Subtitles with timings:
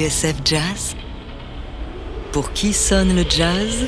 [0.00, 0.96] TSF Jazz
[2.32, 3.86] Pour qui sonne le jazz?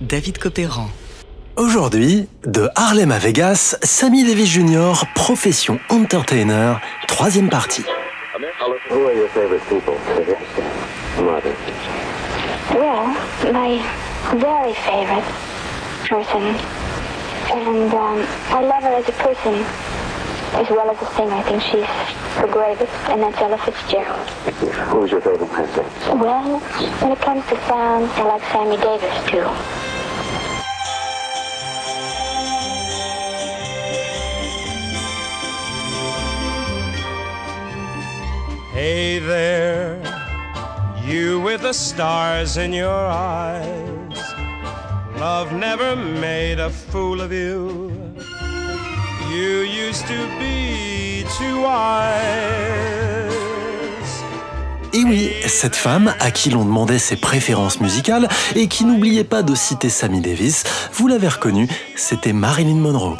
[0.00, 0.88] David Copéran.
[1.56, 7.84] Aujourd'hui, de Harlem à Vegas, Sammy Davis Jr., profession entertainer, troisième partie.
[8.90, 9.96] Who are your favorite people?
[11.18, 11.52] Mother.
[12.72, 13.08] Well,
[13.52, 13.82] my
[14.38, 15.24] very favorite
[16.08, 16.56] person,
[17.52, 19.62] and um, I love her as a person
[20.56, 21.34] as well as a singer.
[21.34, 24.28] I think she's the greatest, and that's Ella Fitzgerald.
[24.88, 25.92] Who's your favorite princess?
[26.08, 29.46] Well, when it comes to sound, I like Sammy Davis too.
[38.72, 40.02] Hey there,
[41.04, 44.18] you with the stars in your eyes.
[45.18, 47.90] Love never made a fool of you.
[54.92, 59.42] Et oui, cette femme, à qui l'on demandait ses préférences musicales et qui n'oubliait pas
[59.42, 60.64] de citer Sammy Davis,
[60.94, 63.16] vous l'avez reconnue, c'était Marilyn Monroe.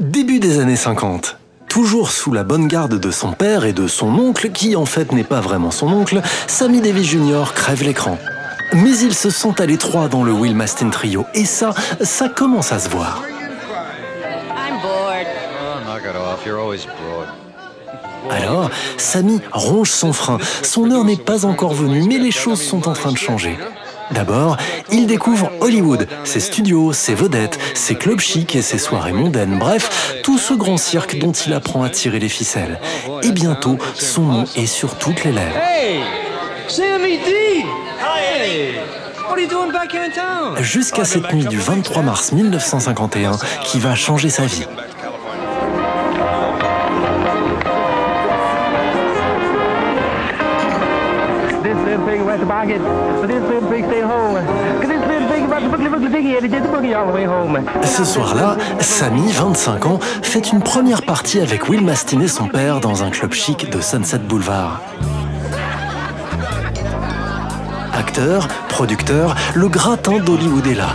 [0.00, 1.38] Début des années 50.
[1.68, 5.12] Toujours sous la bonne garde de son père et de son oncle, qui en fait
[5.12, 7.52] n'est pas vraiment son oncle, Sammy Davis Jr.
[7.54, 8.16] crève l'écran.
[8.72, 12.72] Mais ils se sont à l'étroit dans le Will Mastin Trio, et ça, ça commence
[12.72, 13.22] à se voir.
[14.56, 15.26] I'm bored.
[15.90, 17.24] Oh.
[18.30, 20.38] Alors, Sammy ronge son frein.
[20.62, 23.56] Son heure n'est pas encore venue, mais les choses sont en train de changer.
[24.10, 24.56] D'abord,
[24.90, 30.14] il découvre Hollywood, ses studios, ses vedettes, ses clubs chics et ses soirées mondaines, bref,
[30.22, 32.80] tout ce grand cirque dont il apprend à tirer les ficelles.
[33.22, 35.58] Et bientôt, son nom est sur toutes les lèvres.
[36.68, 37.64] Sammy D.
[37.98, 38.76] Hey,
[39.26, 40.62] what are you doing back here in town?
[40.62, 43.32] Jusqu'à cette nuit du 23 mars 1951
[43.64, 44.66] qui va changer sa vie.
[57.82, 62.80] Ce soir-là, Sammy, 25 ans, fait une première partie avec Will Mastin et son père
[62.80, 64.82] dans un club chic de Sunset Boulevard.
[67.98, 70.94] Acteur, producteur, le gratin d'Hollywood est là.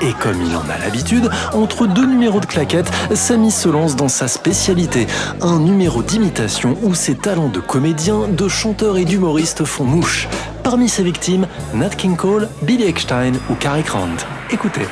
[0.00, 4.08] Et comme il en a l'habitude, entre deux numéros de claquettes, Sammy se lance dans
[4.08, 5.06] sa spécialité,
[5.42, 10.26] un numéro d'imitation où ses talents de comédien, de chanteur et d'humoriste font mouche.
[10.62, 14.16] Parmi ses victimes, Nat King Cole, Billy Eckstein ou Cary Grant.
[14.50, 14.86] Écoutez.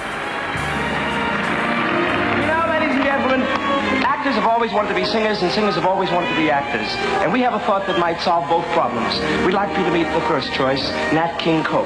[4.59, 6.93] Always wanted to be singers and singers have always wanted to be actors.
[7.23, 9.17] And we have a thought that might solve both problems.
[9.47, 10.83] We'd like you to meet the first choice,
[11.15, 11.85] Nat King Cole.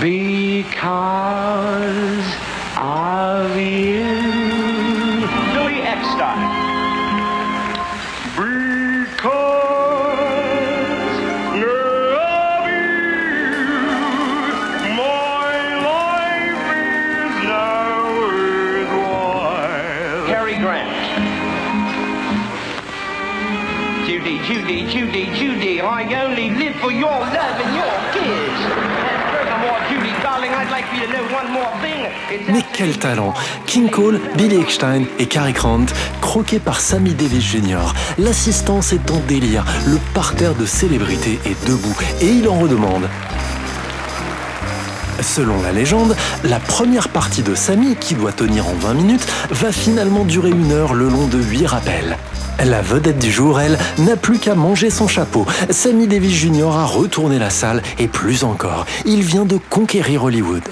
[0.00, 1.14] Because
[2.76, 4.02] of you.
[5.54, 6.63] Billy Eckstein.
[24.66, 28.64] Judy, Judy, Judy, I only live for your love and your kiss.
[29.12, 32.06] And furthermore, Judy, darling, I'd like you to know one more thing.
[32.30, 33.34] It's Mais quel talent
[33.66, 35.84] King Cole, Billy Eckstein et Cary Grant,
[36.22, 37.92] croqués par Sammy Davis Jr.
[38.16, 43.06] L'assistance est en délire, le parterre de célébrités est debout et il en redemande.
[45.20, 49.72] Selon la légende, la première partie de Sammy, qui doit tenir en 20 minutes, va
[49.72, 52.16] finalement durer une heure le long de 8 rappels.
[52.62, 55.46] La vedette du jour, elle, n'a plus qu'à manger son chapeau.
[55.70, 56.70] Sammy Davis Jr.
[56.76, 60.62] a retourné la salle et plus encore, il vient de conquérir Hollywood.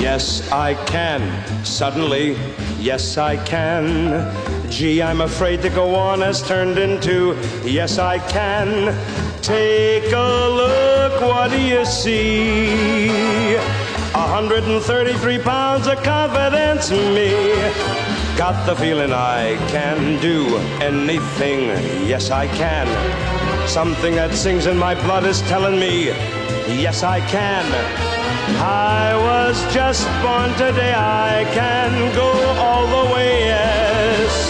[0.00, 1.20] Yes, I can.
[1.64, 2.36] Suddenly,
[2.80, 4.24] yes, I can.
[4.70, 7.34] Gee, I'm afraid to go on has turned into
[7.64, 8.94] yes, I can.
[9.42, 13.56] Take a look, what do you see?
[14.16, 17.32] 133 pounds of confidence in me.
[18.38, 21.68] Got the feeling I can do anything.
[22.08, 22.86] Yes, I can.
[23.68, 26.06] Something that sings in my blood is telling me,
[26.82, 27.66] yes, I can.
[28.58, 30.94] I was just born today.
[30.96, 33.48] I can go all the way.
[33.52, 34.45] Yes,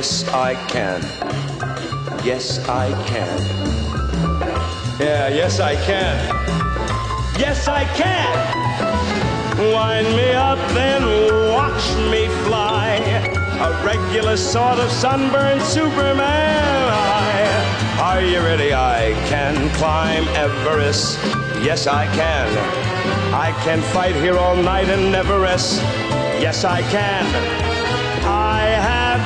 [0.00, 1.02] Yes, I can.
[2.24, 3.38] Yes, I can.
[4.98, 6.16] Yeah, yes, I can.
[7.38, 8.32] Yes, I can.
[9.58, 11.02] Wind me up, then
[11.52, 12.96] watch me fly.
[13.60, 16.64] A regular sort of sunburned Superman.
[16.88, 18.72] I, are you ready?
[18.72, 21.18] I can climb Everest.
[21.62, 22.48] Yes, I can.
[23.34, 25.82] I can fight here all night and never rest.
[26.40, 27.79] Yes, I can.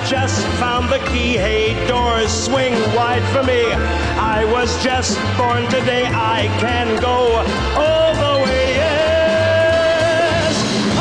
[0.08, 1.36] Just found the key.
[1.38, 3.72] Hey, doors swing wide for me.
[4.18, 6.04] I was just born today.
[6.06, 7.42] I can go
[7.74, 8.74] all the way.
[8.76, 10.54] Yes,
[10.98, 11.00] I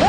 [0.00, 0.08] can.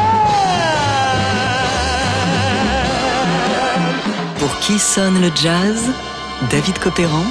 [4.39, 5.89] Pour qui sonne le jazz?
[6.49, 7.23] David Copéran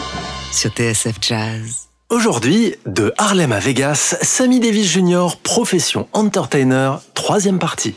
[0.53, 1.89] sur TSF Jazz.
[2.11, 7.95] Aujourd'hui, de Harlem à Vegas, Sammy Davis Jr., profession entertainer, troisième partie.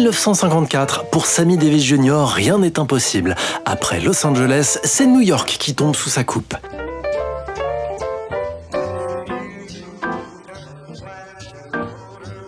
[0.00, 3.36] 1954, pour Sammy Davis Jr., rien n'est impossible.
[3.66, 6.54] Après Los Angeles, c'est New York qui tombe sous sa coupe.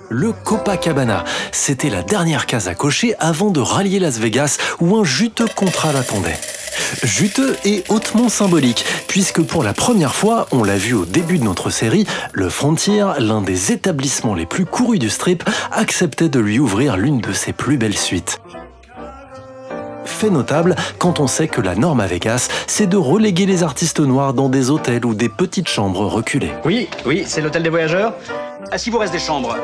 [0.08, 1.24] le Copacabana.
[1.52, 5.90] C'était la dernière case à cocher avant de rallier Las Vegas où un juteux contrat
[5.92, 6.38] l'attendait.
[7.02, 11.44] Juteux et hautement symbolique, puisque pour la première fois, on l'a vu au début de
[11.44, 16.58] notre série, le Frontier, l'un des établissements les plus courus du strip, acceptait de lui
[16.58, 18.40] ouvrir l'une de ses plus belles suites
[20.22, 23.98] fait notable quand on sait que la norme à Vegas, c'est de reléguer les artistes
[23.98, 26.52] noirs dans des hôtels ou des petites chambres reculées.
[26.64, 28.14] Oui, oui, c'est l'hôtel des voyageurs.
[28.70, 29.56] Ah, si vous reste des chambres.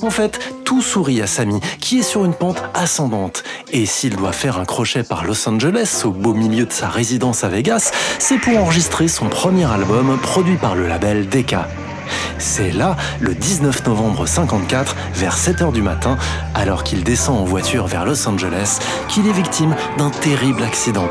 [0.00, 3.42] En fait, tout sourit à Sammy, qui est sur une pente ascendante.
[3.72, 7.42] Et s'il doit faire un crochet par Los Angeles, au beau milieu de sa résidence
[7.42, 11.68] à Vegas, c'est pour enregistrer son premier album produit par le label Decca.
[12.38, 16.16] C'est là, le 19 novembre 54, vers 7h du matin,
[16.54, 18.78] alors qu'il descend en voiture vers Los Angeles,
[19.08, 21.08] qu'il est victime d'un terrible accident.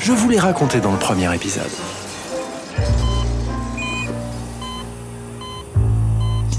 [0.00, 1.70] Je vous l'ai raconté dans le premier épisode.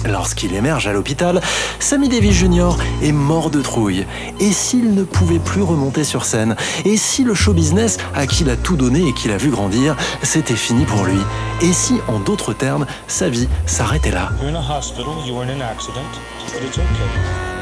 [0.10, 1.40] Lorsqu'il émerge à l'hôpital,
[1.80, 2.72] Sammy Davis Jr.
[3.04, 4.06] est mort de trouille.
[4.40, 8.40] Et s'il ne pouvait plus remonter sur scène Et si le show business, à qui
[8.44, 11.20] il a tout donné et qu'il a vu grandir, c'était fini pour lui?
[11.62, 14.30] Et si, en d'autres termes, sa vie s'arrêtait là?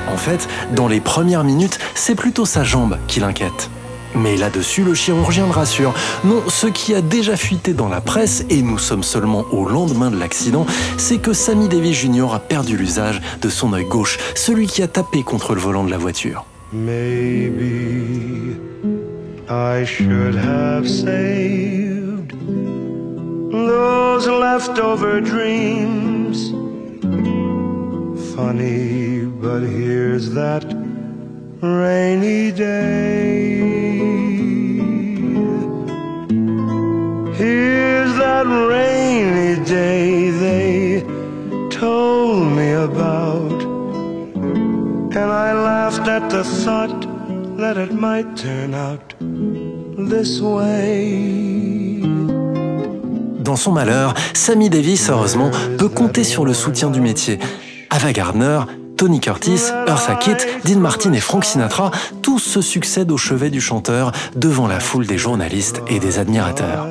[0.10, 3.70] En fait, dans les premières minutes, c'est plutôt sa jambe qui l'inquiète.
[4.18, 5.94] Mais là-dessus, le chirurgien le rassure.
[6.24, 10.10] Non, ce qui a déjà fuité dans la presse, et nous sommes seulement au lendemain
[10.10, 10.66] de l'accident,
[10.98, 12.34] c'est que Sammy Davis Jr.
[12.34, 15.92] a perdu l'usage de son œil gauche, celui qui a tapé contre le volant de
[15.92, 16.46] la voiture.
[16.74, 18.58] Maybe
[19.50, 22.34] I should have saved
[23.52, 26.52] those leftover dreams.
[28.36, 30.66] Funny, but here's that
[31.62, 33.77] rainy day.
[38.38, 41.04] That rainy day they
[41.70, 43.64] told me about.
[45.16, 47.08] And I laughed at the thought
[47.58, 49.16] that it might turn out
[50.10, 52.04] this way.
[53.40, 57.40] Dans son malheur, Sammy Davis, heureusement, peut compter sur le soutien du métier.
[57.90, 58.60] Ava Gardner,
[58.98, 61.92] Tony Curtis, Eartha Kitt, Dean Martin et Frank Sinatra,
[62.22, 66.88] tous se succèdent au chevet du chanteur devant la foule des journalistes et des admirateurs.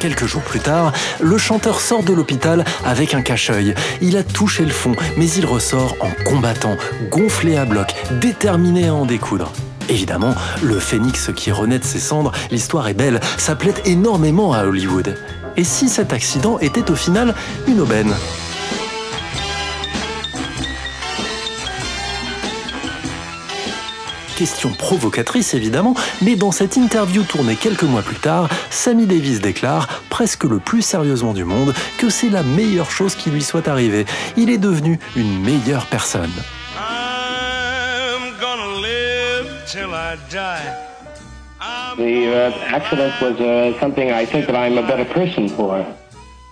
[0.00, 3.74] Quelques jours plus tard, le chanteur sort de l'hôpital avec un cache-œil.
[4.00, 6.76] Il a touché le fond, mais il ressort en combattant,
[7.10, 9.52] gonflé à bloc, déterminé à en découdre.
[9.88, 14.64] Évidemment, le phénix qui renaît de ses cendres, l'histoire est belle, ça plaît énormément à
[14.64, 15.16] Hollywood.
[15.56, 17.34] Et si cet accident était au final
[17.66, 18.14] une aubaine?
[24.38, 29.88] Question provocatrice évidemment, mais dans cette interview tournée quelques mois plus tard, Sammy Davis déclare,
[30.10, 34.06] presque le plus sérieusement du monde, que c'est la meilleure chose qui lui soit arrivée.
[34.36, 36.30] Il est devenu une meilleure personne.
[41.96, 45.84] The uh, accident was uh, something I think that I'm a better person for.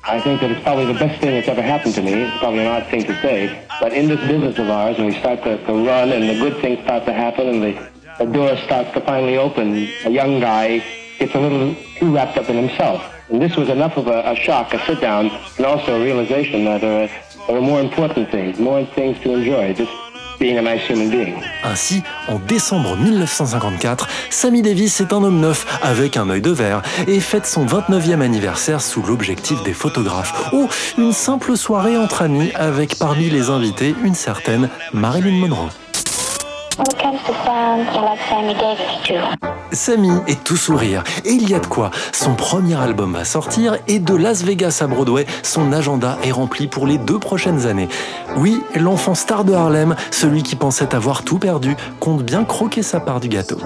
[0.08, 2.12] I think that it's probably the best thing that's ever happened to me.
[2.12, 3.66] It's probably an odd thing to say.
[3.80, 6.60] But in this business of ours, when we start to, to run and the good
[6.60, 10.78] things start to happen and the, the door starts to finally open, a young guy
[11.18, 13.02] gets a little too wrapped up in himself.
[13.30, 16.64] And this was enough of a, a shock, a sit down, and also a realization
[16.66, 17.08] that uh,
[17.46, 19.72] There were more important things, more things to enjoy.
[19.72, 19.92] Just
[21.64, 26.82] Ainsi, en décembre 1954, Sammy Davis est un homme neuf avec un œil de verre
[27.06, 30.50] et fête son 29e anniversaire sous l'objectif des photographes.
[30.52, 35.70] Oh, une simple soirée entre amis avec parmi les invités une certaine Marilyn Monroe.
[39.72, 41.90] Sammy est tout sourire et il y a de quoi.
[42.12, 46.66] Son premier album va sortir et de Las Vegas à Broadway, son agenda est rempli
[46.66, 47.88] pour les deux prochaines années.
[48.36, 53.00] Oui, l'enfant star de Harlem, celui qui pensait avoir tout perdu, compte bien croquer sa
[53.00, 53.58] part du gâteau.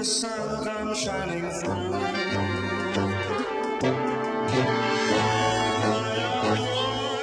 [0.00, 1.92] the sun comes shining through.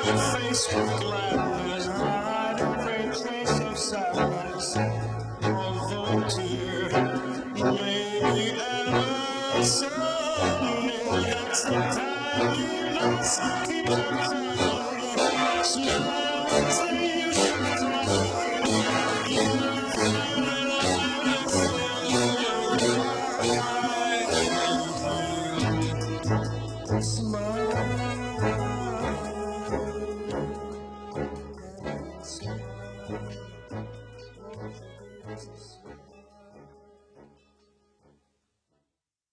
[0.06, 4.78] Your face with gladness, hide every trace of sadness,
[5.42, 6.90] although tear
[7.74, 13.42] may ever someday that's the time you must.
[15.64, 17.57] Smile and say you